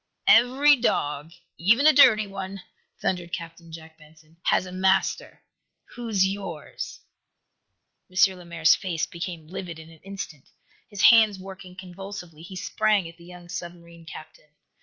[0.25, 2.63] "Every dog, even a dirty one,"
[2.99, 5.43] thundered Captain Jack Benson, "has a master!
[5.93, 7.01] Who's yours?"
[8.09, 8.35] M.
[8.35, 10.49] Lemaire's face became livid in an instant.
[10.89, 14.49] His hands working convulsively, he sprang at the young submarine captain.